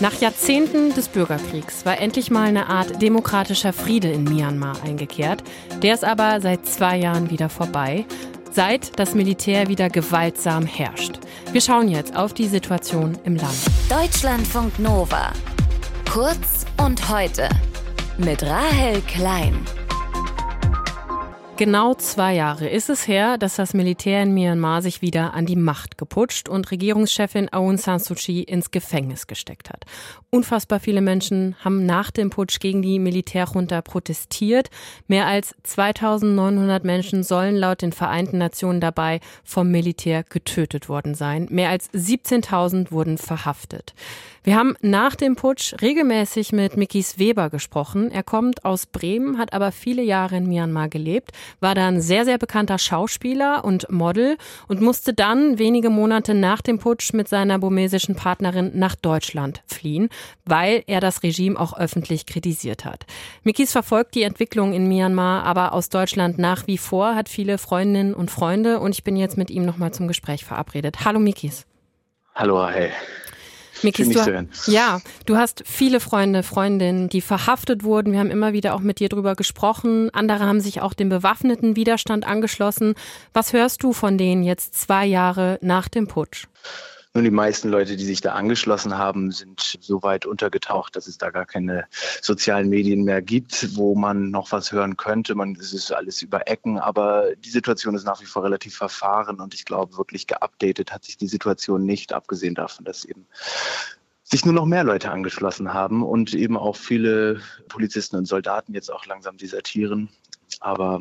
[0.00, 5.44] Nach Jahrzehnten des Bürgerkriegs war endlich mal eine Art demokratischer Friede in Myanmar eingekehrt.
[5.82, 8.04] Der ist aber seit zwei Jahren wieder vorbei,
[8.50, 11.20] seit das Militär wieder gewaltsam herrscht.
[11.52, 13.54] Wir schauen jetzt auf die Situation im Land.
[13.88, 15.32] Deutschlandfunk Nova.
[16.12, 17.48] Kurz und heute.
[18.18, 19.64] Mit Rahel Klein.
[21.56, 25.54] Genau zwei Jahre ist es her, dass das Militär in Myanmar sich wieder an die
[25.54, 29.84] Macht geputscht und Regierungschefin Aung San Suu Kyi ins Gefängnis gesteckt hat.
[30.30, 34.68] Unfassbar viele Menschen haben nach dem Putsch gegen die Militärjunta protestiert.
[35.06, 41.46] Mehr als 2900 Menschen sollen laut den Vereinten Nationen dabei vom Militär getötet worden sein.
[41.50, 43.94] Mehr als 17.000 wurden verhaftet.
[44.46, 48.10] Wir haben nach dem Putsch regelmäßig mit Mikis Weber gesprochen.
[48.10, 52.38] Er kommt aus Bremen, hat aber viele Jahre in Myanmar gelebt, war dann sehr, sehr
[52.38, 54.36] bekannter Schauspieler und Model
[54.68, 60.08] und musste dann wenige Monate nach dem Putsch mit seiner burmesischen Partnerin nach Deutschland fliehen,
[60.44, 63.06] weil er das Regime auch öffentlich kritisiert hat.
[63.42, 68.14] Mikis verfolgt die Entwicklung in Myanmar aber aus Deutschland nach wie vor, hat viele Freundinnen
[68.14, 71.04] und Freunde und ich bin jetzt mit ihm nochmal zum Gespräch verabredet.
[71.04, 71.66] Hallo Mikis.
[72.34, 72.90] Hallo, hey.
[73.82, 78.12] Mikis, du, ja, du hast viele Freunde, Freundinnen, die verhaftet wurden.
[78.12, 80.10] Wir haben immer wieder auch mit dir drüber gesprochen.
[80.10, 82.94] Andere haben sich auch dem bewaffneten Widerstand angeschlossen.
[83.32, 86.46] Was hörst du von denen jetzt zwei Jahre nach dem Putsch?
[87.16, 91.16] Nun, die meisten Leute, die sich da angeschlossen haben, sind so weit untergetaucht, dass es
[91.16, 91.86] da gar keine
[92.20, 95.36] sozialen Medien mehr gibt, wo man noch was hören könnte.
[95.36, 99.38] Man, es ist alles über Ecken, aber die Situation ist nach wie vor relativ verfahren
[99.38, 103.28] und ich glaube, wirklich geupdatet hat sich die Situation nicht, abgesehen davon, dass eben
[104.24, 108.92] sich nur noch mehr Leute angeschlossen haben und eben auch viele Polizisten und Soldaten jetzt
[108.92, 110.08] auch langsam desertieren.
[110.58, 111.00] Aber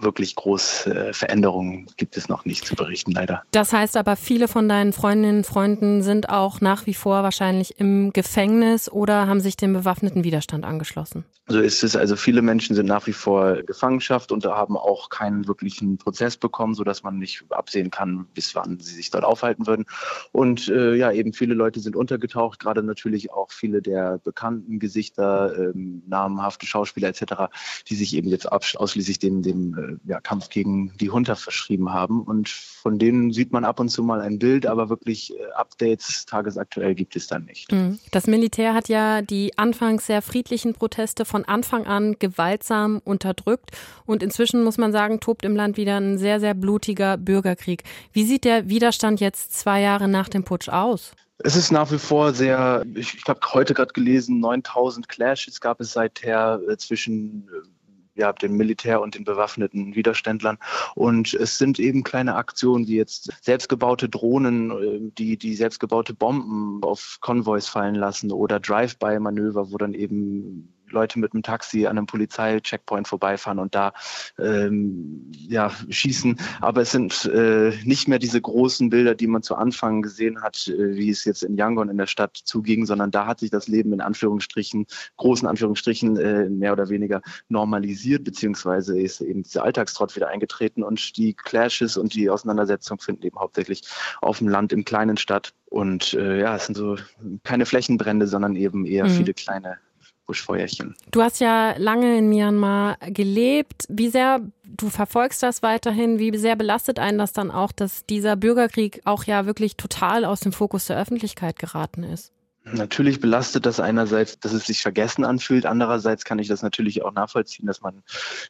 [0.00, 3.42] wirklich große äh, Veränderungen gibt es noch nicht zu berichten, leider.
[3.50, 7.78] Das heißt aber, viele von deinen Freundinnen und Freunden sind auch nach wie vor wahrscheinlich
[7.78, 11.24] im Gefängnis oder haben sich dem bewaffneten Widerstand angeschlossen.
[11.46, 11.94] So ist es.
[11.94, 16.74] Also viele Menschen sind nach wie vor Gefangenschaft und haben auch keinen wirklichen Prozess bekommen,
[16.74, 19.84] sodass man nicht absehen kann, bis wann sie sich dort aufhalten würden.
[20.32, 25.54] Und äh, ja, eben viele Leute sind untergetaucht, gerade natürlich auch viele der bekannten Gesichter,
[25.58, 27.52] ähm, namhafte Schauspieler etc.,
[27.88, 32.22] die sich eben jetzt ausschließlich dem, dem äh, ja, Kampf gegen die Hunter verschrieben haben.
[32.22, 36.26] Und von denen sieht man ab und zu mal ein Bild, aber wirklich äh, Updates
[36.26, 37.72] tagesaktuell gibt es dann nicht.
[37.72, 37.98] Mhm.
[38.10, 43.70] Das Militär hat ja die anfangs sehr friedlichen Proteste von Anfang an gewaltsam unterdrückt.
[44.06, 47.84] Und inzwischen muss man sagen, tobt im Land wieder ein sehr, sehr blutiger Bürgerkrieg.
[48.12, 51.12] Wie sieht der Widerstand jetzt zwei Jahre nach dem Putsch aus?
[51.38, 55.80] Es ist nach wie vor sehr, ich, ich habe heute gerade gelesen, 9000 Clashes gab
[55.80, 57.68] es seither äh, zwischen äh,
[58.14, 60.58] ja, dem Militär und den bewaffneten Widerständlern.
[60.94, 66.82] Und es sind eben kleine Aktionen, wie jetzt selbstgebaute Drohnen, äh, die, die selbstgebaute Bomben
[66.82, 72.06] auf Konvois fallen lassen oder Drive-by-Manöver, wo dann eben Leute mit einem Taxi an einem
[72.06, 73.92] Polizeicheckpoint vorbeifahren und da
[74.38, 76.38] ähm, ja, schießen.
[76.60, 80.68] Aber es sind äh, nicht mehr diese großen Bilder, die man zu Anfang gesehen hat,
[80.68, 83.68] äh, wie es jetzt in Yangon in der Stadt zuging, sondern da hat sich das
[83.68, 90.14] Leben in Anführungsstrichen, großen Anführungsstrichen, äh, mehr oder weniger normalisiert, beziehungsweise ist eben dieser Alltagstrott
[90.16, 93.82] wieder eingetreten und die Clashes und die Auseinandersetzungen finden eben hauptsächlich
[94.20, 95.52] auf dem Land, im Kleinen statt.
[95.66, 96.96] Und äh, ja, es sind so
[97.42, 99.10] keine Flächenbrände, sondern eben eher mhm.
[99.10, 99.78] viele kleine
[100.26, 100.94] Buschfeuerchen.
[101.10, 103.84] Du hast ja lange in Myanmar gelebt.
[103.88, 108.36] Wie sehr, du verfolgst das weiterhin, wie sehr belastet einen das dann auch, dass dieser
[108.36, 112.32] Bürgerkrieg auch ja wirklich total aus dem Fokus der Öffentlichkeit geraten ist?
[112.66, 115.66] Natürlich belastet das einerseits, dass es sich vergessen anfühlt.
[115.66, 118.02] Andererseits kann ich das natürlich auch nachvollziehen, dass man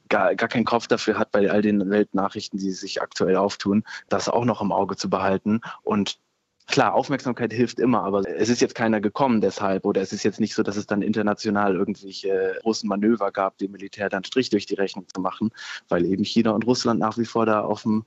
[0.09, 4.29] gar, gar keinen Kopf dafür hat, bei all den Weltnachrichten, die sich aktuell auftun, das
[4.29, 5.63] auch noch im Auge zu behalten.
[5.83, 6.21] Und
[6.67, 10.41] Klar, Aufmerksamkeit hilft immer, aber es ist jetzt keiner gekommen deshalb oder es ist jetzt
[10.41, 14.65] nicht so, dass es dann international irgendwelche großen Manöver gab, dem Militär dann Strich durch
[14.65, 15.51] die Rechnung zu machen,
[15.89, 18.05] weil eben China und Russland nach wie vor da auf dem,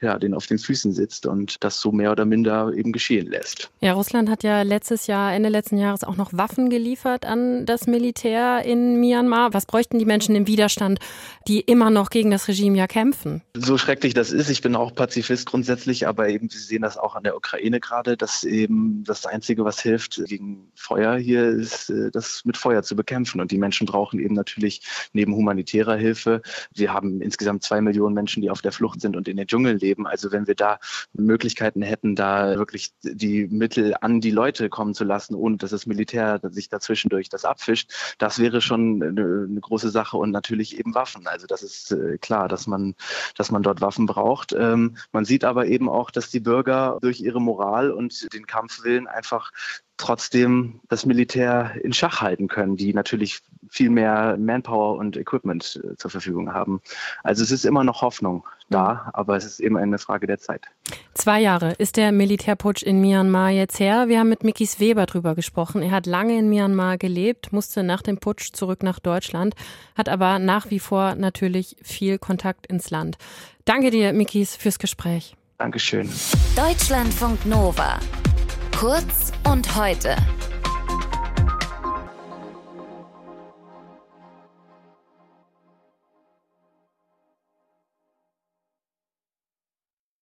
[0.00, 3.70] ja, den auf den Füßen sitzt und das so mehr oder minder eben geschehen lässt.
[3.80, 7.86] Ja, Russland hat ja letztes Jahr, Ende letzten Jahres auch noch Waffen geliefert an das
[7.86, 9.52] Militär in Myanmar.
[9.52, 10.98] Was bräuchten die Menschen im Widerstand,
[11.46, 13.42] die immer noch gegen das Regime ja kämpfen?
[13.54, 17.14] So schrecklich das ist, ich bin auch Pazifist grundsätzlich, aber eben Sie sehen das auch
[17.14, 21.90] an der Ukraine gerade gerade, dass eben das Einzige, was hilft gegen Feuer hier, ist,
[21.90, 23.40] äh, das mit Feuer zu bekämpfen.
[23.40, 26.42] Und die Menschen brauchen eben natürlich neben humanitärer Hilfe,
[26.74, 29.78] wir haben insgesamt zwei Millionen Menschen, die auf der Flucht sind und in den Dschungeln
[29.78, 30.06] leben.
[30.06, 30.78] Also wenn wir da
[31.12, 35.86] Möglichkeiten hätten, da wirklich die Mittel an die Leute kommen zu lassen, ohne dass das
[35.86, 40.94] Militär sich dazwischendurch das abfischt, das wäre schon eine, eine große Sache und natürlich eben
[40.94, 41.26] Waffen.
[41.26, 42.94] Also das ist äh, klar, dass man,
[43.36, 44.52] dass man dort Waffen braucht.
[44.52, 49.06] Ähm, man sieht aber eben auch, dass die Bürger durch ihre Moral Und den Kampfwillen
[49.06, 49.52] einfach
[49.98, 55.96] trotzdem das Militär in Schach halten können, die natürlich viel mehr Manpower und Equipment äh,
[55.96, 56.80] zur Verfügung haben.
[57.22, 60.66] Also es ist immer noch Hoffnung da, aber es ist eben eine Frage der Zeit.
[61.14, 64.08] Zwei Jahre ist der Militärputsch in Myanmar jetzt her.
[64.08, 65.82] Wir haben mit Mikis Weber drüber gesprochen.
[65.82, 69.54] Er hat lange in Myanmar gelebt, musste nach dem Putsch zurück nach Deutschland,
[69.96, 73.18] hat aber nach wie vor natürlich viel Kontakt ins Land.
[73.64, 75.34] Danke dir, Mikis, fürs Gespräch.
[75.58, 76.08] Dankeschön.
[76.54, 77.98] Deutschlandfunk Nova.
[78.78, 80.14] Kurz und heute.